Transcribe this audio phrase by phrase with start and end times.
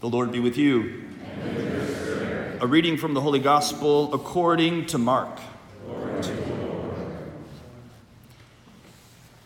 [0.00, 1.04] The Lord be with you.
[2.60, 5.38] A reading from the Holy Gospel according to Mark.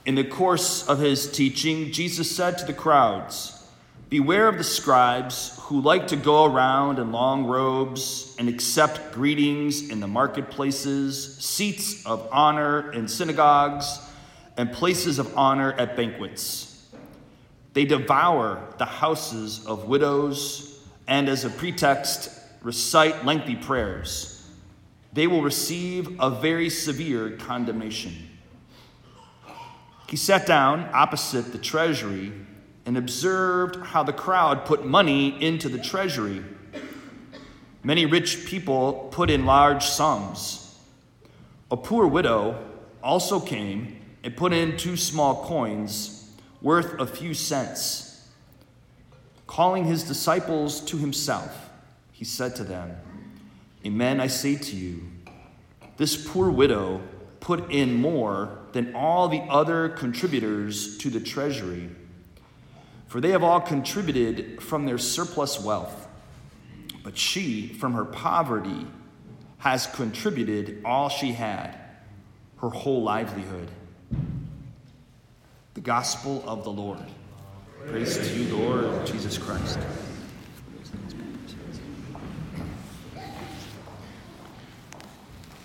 [0.04, 3.64] In the course of his teaching, Jesus said to the crowds,
[4.08, 9.88] Beware of the scribes who like to go around in long robes and accept greetings
[9.88, 14.00] in the marketplaces, seats of honor in synagogues,
[14.56, 16.69] and places of honor at banquets
[17.72, 22.30] they devour the houses of widows and, as a pretext,
[22.62, 24.48] recite lengthy prayers.
[25.12, 28.28] They will receive a very severe condemnation.
[30.08, 32.32] He sat down opposite the treasury
[32.84, 36.42] and observed how the crowd put money into the treasury.
[37.84, 40.78] Many rich people put in large sums.
[41.70, 42.62] A poor widow
[43.02, 46.19] also came and put in two small coins
[46.62, 48.28] worth a few cents.
[49.46, 51.70] Calling his disciples to himself,
[52.12, 52.96] he said to them,
[53.84, 55.02] Amen, I say to you,
[55.96, 57.00] this poor widow
[57.40, 61.88] put in more than all the other contributors to the treasury,
[63.08, 66.08] for they have all contributed from their surplus wealth.
[67.02, 68.86] But she, from her poverty,
[69.58, 71.76] has contributed all she had,
[72.60, 73.68] her whole livelihood.
[75.74, 76.98] The Gospel of the Lord.
[77.86, 79.78] Praise to you, Lord Jesus Christ.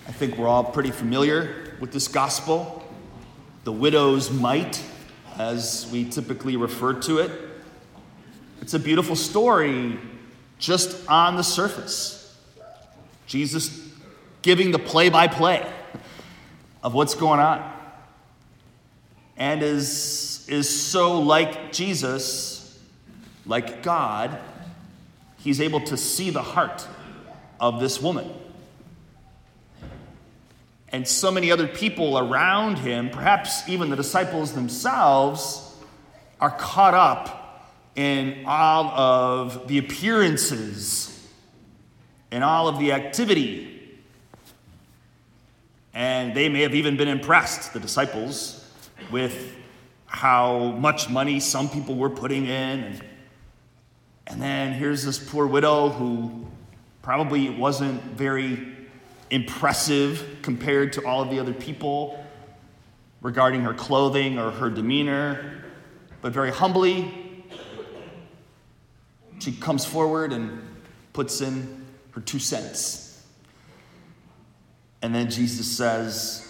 [0.06, 2.84] I think we're all pretty familiar with this gospel,
[3.64, 4.80] the widow's mite,
[5.38, 7.32] as we typically refer to it.
[8.62, 9.98] It's a beautiful story
[10.60, 12.38] just on the surface.
[13.26, 13.90] Jesus
[14.42, 15.68] giving the play by play
[16.84, 17.75] of what's going on
[19.36, 22.78] and is, is so like Jesus,
[23.44, 24.38] like God,
[25.38, 26.86] he's able to see the heart
[27.60, 28.32] of this woman.
[30.88, 35.74] And so many other people around him, perhaps even the disciples themselves,
[36.40, 37.64] are caught up
[37.96, 41.12] in all of the appearances
[42.30, 43.72] and all of the activity.
[45.92, 48.55] And they may have even been impressed, the disciples,
[49.10, 49.54] with
[50.06, 52.50] how much money some people were putting in.
[52.84, 53.02] And,
[54.26, 56.46] and then here's this poor widow who
[57.02, 58.74] probably wasn't very
[59.30, 62.24] impressive compared to all of the other people
[63.20, 65.64] regarding her clothing or her demeanor,
[66.20, 67.44] but very humbly,
[69.38, 70.62] she comes forward and
[71.12, 73.24] puts in her two cents.
[75.02, 76.45] And then Jesus says,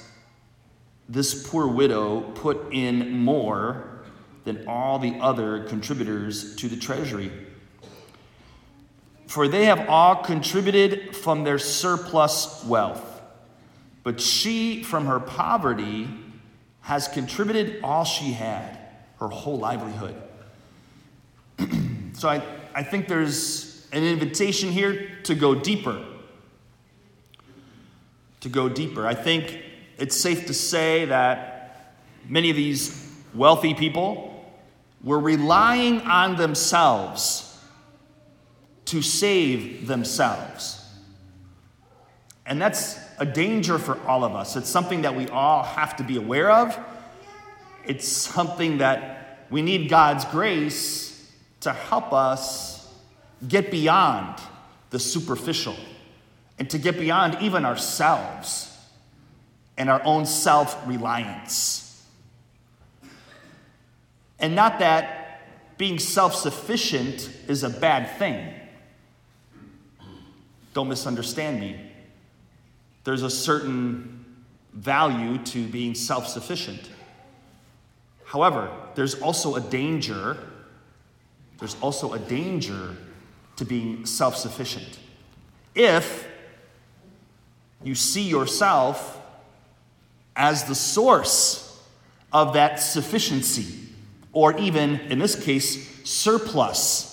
[1.09, 4.03] this poor widow put in more
[4.45, 7.31] than all the other contributors to the treasury.
[9.27, 13.21] For they have all contributed from their surplus wealth,
[14.03, 16.09] but she from her poverty
[16.81, 18.79] has contributed all she had,
[19.19, 20.15] her whole livelihood.
[22.13, 22.43] so I,
[22.75, 26.05] I think there's an invitation here to go deeper.
[28.41, 29.07] To go deeper.
[29.07, 29.65] I think
[29.99, 31.95] it's safe to say that
[32.29, 34.33] many of these wealthy people
[35.03, 37.59] were relying on themselves
[38.87, 40.85] to save themselves.
[42.45, 44.57] And that's a danger for all of us.
[44.57, 46.79] It's something that we all have to be aware of.
[47.85, 52.93] It's something that we need God's grace to help us
[53.49, 54.41] get beyond
[54.91, 55.77] the superficial
[56.59, 58.76] and to get beyond even ourselves
[59.79, 62.05] and our own self reliance.
[64.39, 68.53] And not that being self sufficient is a bad thing.
[70.75, 71.81] Don't misunderstand me.
[73.05, 74.25] There's a certain
[74.73, 76.91] value to being self sufficient.
[78.25, 80.37] However, there's also a danger.
[81.59, 82.97] There's also a danger
[83.57, 84.99] to being self sufficient.
[85.75, 86.27] If
[87.83, 89.21] you see yourself
[90.37, 91.83] as the source
[92.33, 93.89] of that sufficiency,
[94.33, 97.13] or even, in this case, surplus.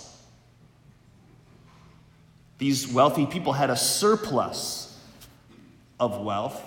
[2.58, 5.00] These wealthy people had a surplus
[6.00, 6.62] of wealth,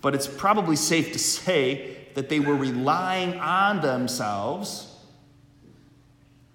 [0.00, 4.88] but it's probably safe to say that they were relying on themselves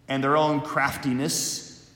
[0.08, 1.90] and their own craftiness.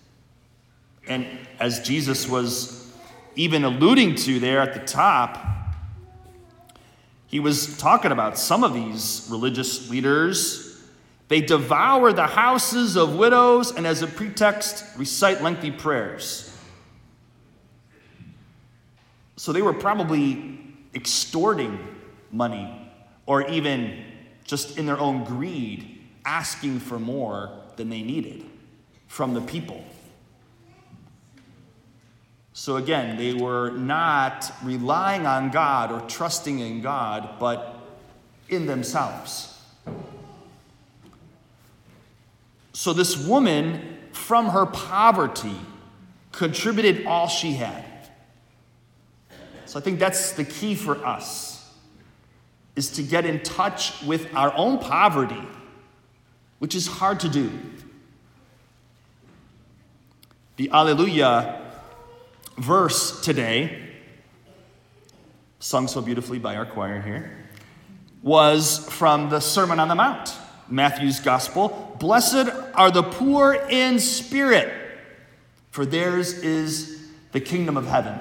[1.08, 1.26] And
[1.60, 2.92] as Jesus was
[3.36, 5.61] even alluding to there at the top,
[7.32, 10.68] he was talking about some of these religious leaders
[11.32, 16.54] They devour the houses of widows and, as a pretext, recite lengthy prayers.
[19.38, 20.60] So they were probably
[20.94, 21.80] extorting
[22.34, 22.92] money
[23.26, 24.04] or even
[24.44, 28.44] just in their own greed, asking for more than they needed
[29.08, 29.86] from the people.
[32.54, 37.80] So again, they were not relying on God or trusting in God, but
[38.50, 39.58] in themselves.
[42.74, 45.56] So this woman, from her poverty,
[46.32, 47.86] contributed all she had.
[49.66, 51.52] So I think that's the key for us
[52.76, 55.42] is to get in touch with our own poverty,
[56.60, 57.52] which is hard to do.
[60.56, 61.71] The Alleluia
[62.62, 63.90] verse today,
[65.60, 67.38] sung so beautifully by our choir here,
[68.22, 70.36] was from the Sermon on the Mount,
[70.70, 71.96] Matthew's Gospel.
[72.00, 74.72] Blessed are the poor in spirit,
[75.72, 78.20] for theirs is the kingdom of heaven.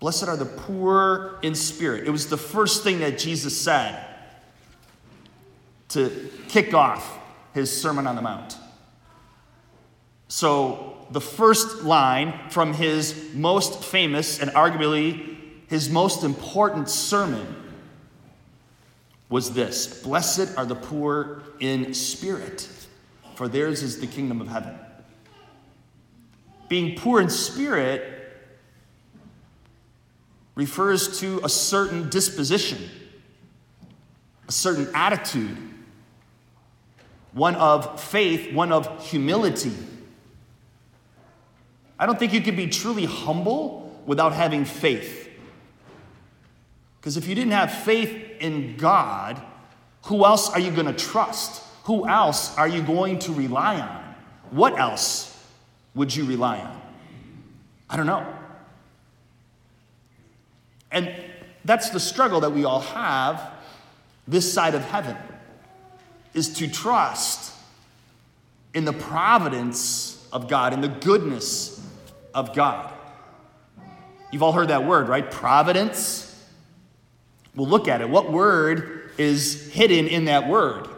[0.00, 2.08] Blessed are the poor in spirit.
[2.08, 4.04] It was the first thing that Jesus said
[5.90, 7.20] to kick off
[7.54, 8.56] his Sermon on the Mount.
[10.34, 15.36] So, the first line from his most famous and arguably
[15.68, 17.54] his most important sermon
[19.28, 22.66] was this Blessed are the poor in spirit,
[23.34, 24.74] for theirs is the kingdom of heaven.
[26.66, 28.32] Being poor in spirit
[30.54, 32.88] refers to a certain disposition,
[34.48, 35.58] a certain attitude,
[37.34, 39.74] one of faith, one of humility.
[42.02, 45.30] I don't think you could be truly humble without having faith.
[47.00, 49.40] Because if you didn't have faith in God,
[50.06, 51.62] who else are you going to trust?
[51.84, 54.16] Who else are you going to rely on?
[54.50, 55.46] What else
[55.94, 56.82] would you rely on?
[57.88, 58.26] I don't know.
[60.90, 61.14] And
[61.64, 63.48] that's the struggle that we all have
[64.26, 65.16] this side of heaven
[66.34, 67.54] is to trust
[68.74, 71.71] in the providence of God, in the goodness
[72.34, 72.92] of God.
[74.30, 75.30] You've all heard that word, right?
[75.30, 76.28] Providence.
[77.54, 78.08] We'll look at it.
[78.08, 80.88] What word is hidden in that word?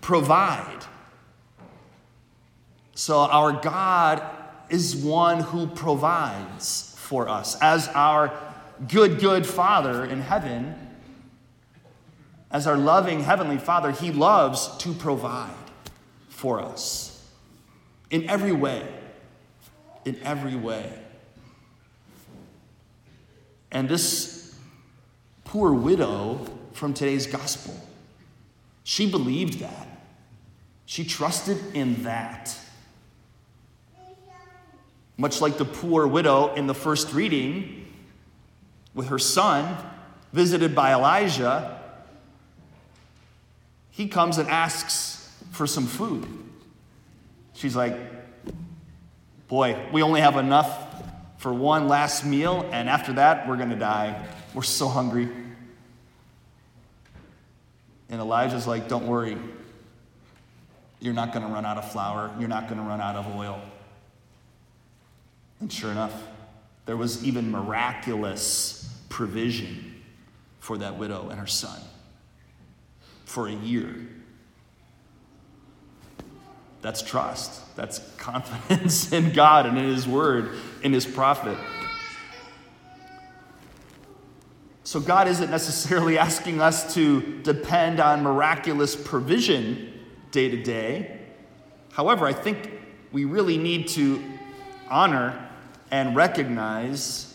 [0.00, 0.84] Provide.
[2.94, 4.22] So, our God
[4.68, 8.32] is one who provides for us as our
[8.88, 10.74] good, good Father in heaven,
[12.50, 15.54] as our loving Heavenly Father, He loves to provide
[16.28, 17.26] for us
[18.10, 18.86] in every way.
[20.04, 20.92] In every way.
[23.70, 24.54] And this
[25.44, 27.74] poor widow from today's gospel,
[28.84, 29.88] she believed that.
[30.86, 32.56] She trusted in that.
[35.16, 37.86] Much like the poor widow in the first reading,
[38.94, 39.76] with her son,
[40.32, 41.80] visited by Elijah,
[43.90, 46.26] he comes and asks for some food.
[47.54, 47.94] She's like,
[49.52, 50.82] Boy, we only have enough
[51.36, 54.26] for one last meal, and after that, we're going to die.
[54.54, 55.28] We're so hungry.
[58.08, 59.36] And Elijah's like, Don't worry.
[61.00, 62.34] You're not going to run out of flour.
[62.38, 63.60] You're not going to run out of oil.
[65.60, 66.14] And sure enough,
[66.86, 70.02] there was even miraculous provision
[70.60, 71.78] for that widow and her son
[73.26, 73.94] for a year.
[76.82, 77.74] That's trust.
[77.76, 80.50] That's confidence in God and in His Word,
[80.82, 81.56] in His prophet.
[84.84, 89.92] So, God isn't necessarily asking us to depend on miraculous provision
[90.32, 91.20] day to day.
[91.92, 92.70] However, I think
[93.12, 94.22] we really need to
[94.90, 95.48] honor
[95.90, 97.32] and recognize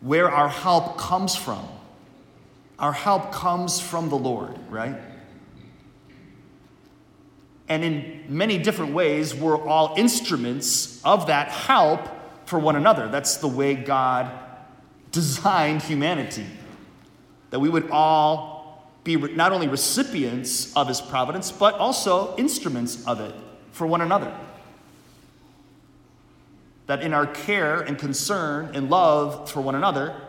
[0.00, 1.66] where our help comes from.
[2.78, 4.96] Our help comes from the Lord, right?
[7.68, 12.08] And in many different ways, we're all instruments of that help
[12.46, 13.08] for one another.
[13.08, 14.30] That's the way God
[15.12, 16.46] designed humanity.
[17.50, 23.20] That we would all be not only recipients of his providence, but also instruments of
[23.20, 23.34] it
[23.72, 24.34] for one another
[26.86, 30.20] that in our care and concern and love for one another,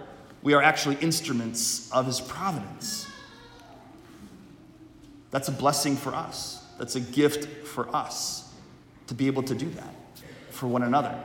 [0.41, 3.07] we are actually instruments of His providence.
[5.31, 6.63] That's a blessing for us.
[6.77, 8.53] That's a gift for us
[9.07, 9.93] to be able to do that
[10.49, 11.15] for one another.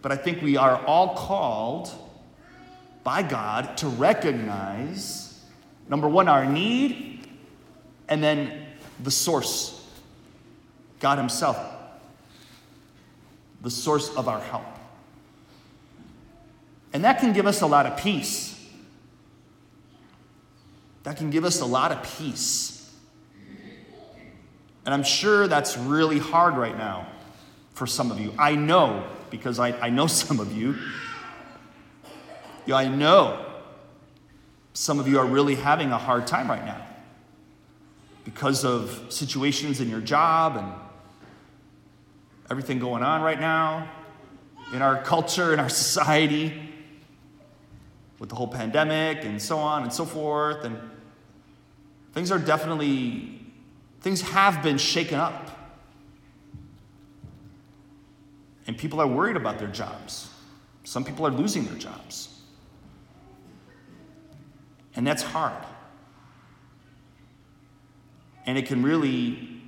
[0.00, 1.90] But I think we are all called
[3.04, 5.44] by God to recognize
[5.88, 7.26] number one, our need,
[8.08, 8.66] and then
[9.02, 9.86] the source,
[11.00, 11.58] God Himself,
[13.62, 14.64] the source of our help.
[16.92, 18.51] And that can give us a lot of peace.
[21.02, 22.78] That can give us a lot of peace.
[24.84, 27.06] And I'm sure that's really hard right now
[27.74, 28.34] for some of you.
[28.38, 30.76] I know, because I, I know some of you.
[32.66, 33.46] Yeah, I know
[34.72, 36.86] some of you are really having a hard time right now
[38.24, 40.72] because of situations in your job and
[42.50, 43.90] everything going on right now
[44.72, 46.54] in our culture, in our society,
[48.18, 50.64] with the whole pandemic and so on and so forth.
[50.64, 50.78] And
[52.12, 53.40] things are definitely,
[54.00, 55.50] things have been shaken up.
[58.66, 60.30] And people are worried about their jobs.
[60.84, 62.40] Some people are losing their jobs.
[64.94, 65.64] And that's hard.
[68.46, 69.60] And it can really,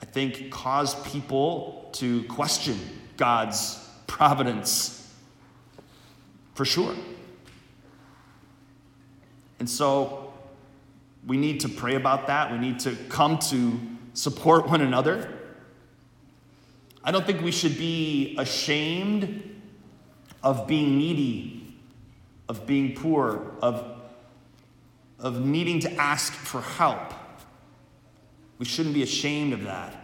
[0.00, 2.78] I think, cause people to question
[3.16, 4.96] God's providence
[6.54, 6.94] for sure.
[9.58, 10.19] And so
[11.26, 12.50] we need to pray about that.
[12.50, 13.78] We need to come to
[14.14, 15.32] support one another.
[17.02, 19.58] I don't think we should be ashamed
[20.42, 21.76] of being needy,
[22.48, 24.00] of being poor, of,
[25.18, 27.12] of needing to ask for help.
[28.58, 29.96] We shouldn't be ashamed of that.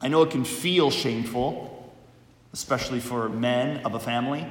[0.00, 1.92] I know it can feel shameful,
[2.52, 4.46] especially for men of a family.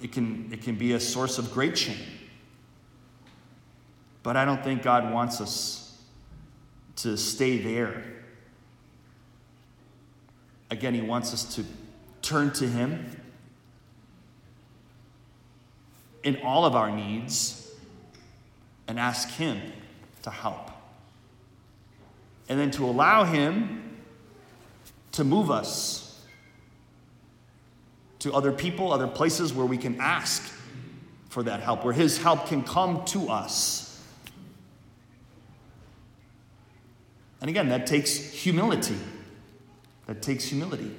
[0.00, 1.96] It can, it can be a source of great shame.
[4.22, 6.00] But I don't think God wants us
[6.96, 8.04] to stay there.
[10.70, 11.64] Again, He wants us to
[12.22, 13.06] turn to Him
[16.22, 17.70] in all of our needs
[18.86, 19.60] and ask Him
[20.22, 20.70] to help.
[22.48, 23.98] And then to allow Him
[25.12, 26.07] to move us
[28.20, 30.42] to other people, other places where we can ask
[31.28, 34.02] for that help, where His help can come to us.
[37.40, 38.98] And again, that takes humility.
[40.06, 40.90] That takes humility.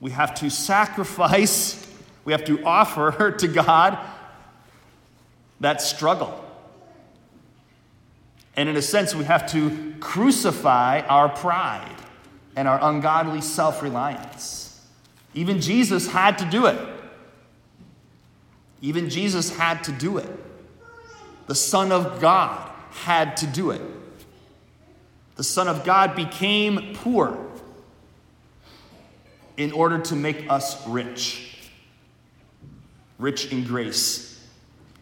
[0.00, 1.86] We have to sacrifice,
[2.24, 3.98] we have to offer to God
[5.60, 6.44] that struggle.
[8.56, 11.96] And in a sense, we have to crucify our pride
[12.56, 14.59] and our ungodly self reliance.
[15.34, 16.78] Even Jesus had to do it.
[18.82, 20.28] Even Jesus had to do it.
[21.46, 23.82] The Son of God had to do it
[25.40, 27.46] the Son of God became poor
[29.56, 31.56] in order to make us rich.
[33.18, 34.38] Rich in grace,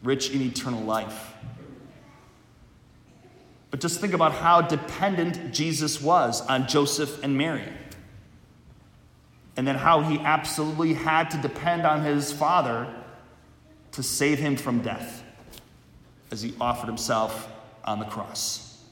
[0.04, 1.34] rich in eternal life.
[3.72, 7.66] But just think about how dependent Jesus was on Joseph and Mary.
[9.58, 12.86] And then how he absolutely had to depend on his father
[13.90, 15.24] to save him from death
[16.30, 17.50] as he offered himself
[17.84, 18.84] on the cross.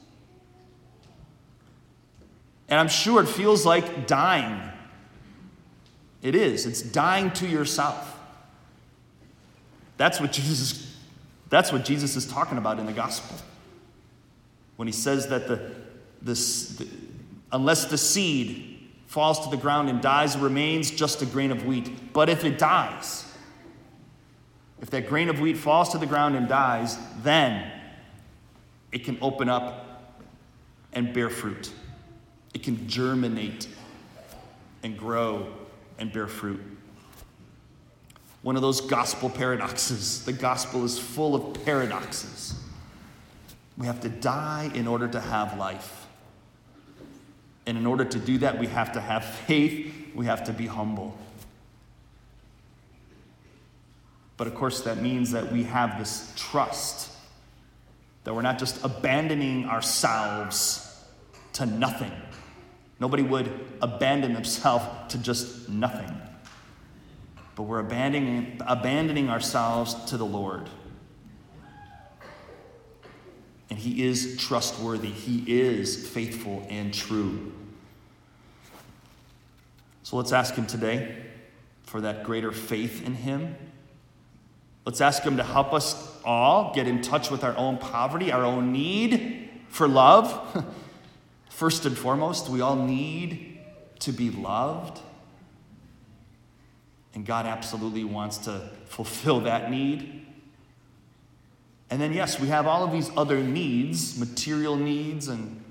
[2.67, 4.61] And I'm sure it feels like dying.
[6.21, 6.65] It is.
[6.65, 8.19] It's dying to yourself.
[9.95, 10.97] That's what Jesus
[11.47, 13.37] that's what Jesus is talking about in the gospel.
[14.75, 15.71] When he says that the,
[16.21, 16.89] this, the
[17.53, 18.76] unless the seed
[19.07, 22.13] falls to the ground and dies, remains just a grain of wheat.
[22.13, 23.25] But if it dies,
[24.81, 27.71] if that grain of wheat falls to the ground and dies, then
[28.91, 30.13] it can open up
[30.93, 31.71] and bear fruit.
[32.53, 33.67] It can germinate
[34.83, 35.47] and grow
[35.97, 36.61] and bear fruit.
[38.41, 40.23] One of those gospel paradoxes.
[40.25, 42.59] The gospel is full of paradoxes.
[43.77, 46.06] We have to die in order to have life.
[47.67, 50.65] And in order to do that, we have to have faith, we have to be
[50.65, 51.15] humble.
[54.37, 57.11] But of course, that means that we have this trust
[58.23, 60.83] that we're not just abandoning ourselves
[61.53, 62.11] to nothing
[62.99, 66.11] Nobody would abandon themselves to just nothing.
[67.55, 70.69] But we're abandoning, abandoning ourselves to the Lord.
[73.69, 77.51] And He is trustworthy, He is faithful and true.
[80.03, 81.17] So let's ask Him today
[81.83, 83.55] for that greater faith in Him.
[84.85, 88.43] Let's ask Him to help us all get in touch with our own poverty, our
[88.43, 90.65] own need for love.
[91.49, 93.59] First and foremost, we all need
[93.99, 95.01] to be loved.
[97.13, 100.26] And God absolutely wants to fulfill that need.
[101.89, 105.63] And then, yes, we have all of these other needs, material needs, and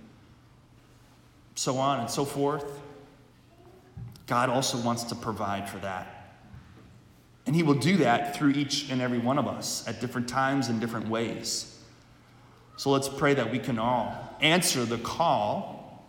[1.54, 2.64] so on and so forth.
[4.26, 6.38] God also wants to provide for that.
[7.44, 10.68] And He will do that through each and every one of us at different times
[10.68, 11.78] in different ways.
[12.76, 16.04] So let's pray that we can all answer the call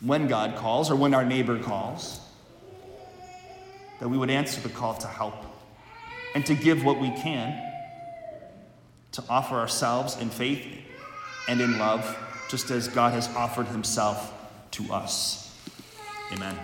[0.00, 2.20] when God calls or when our neighbor calls,
[3.98, 5.34] that we would answer the call to help
[6.34, 7.69] and to give what we can,
[9.12, 10.66] to offer ourselves in faith
[11.48, 12.16] and in love,
[12.48, 14.32] just as God has offered Himself
[14.72, 15.54] to us.
[16.32, 16.56] Amen.